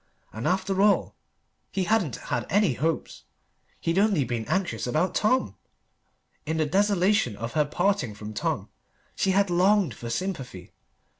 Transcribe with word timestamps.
And 0.33 0.47
after 0.47 0.81
all 0.81 1.15
he 1.71 1.83
hadn't 1.83 2.15
had 2.15 2.47
any 2.49 2.73
hopes: 2.73 3.25
he'd 3.79 3.99
only 3.99 4.23
been 4.23 4.47
anxious 4.47 4.87
about 4.87 5.13
Tom! 5.13 5.55
In 6.43 6.57
the 6.57 6.65
desolation 6.65 7.35
of 7.35 7.53
her 7.53 7.65
parting 7.65 8.15
from 8.15 8.33
Tom 8.33 8.69
she 9.15 9.29
had 9.29 9.51
longed 9.51 9.93
for 9.93 10.09
sympathy. 10.09 10.71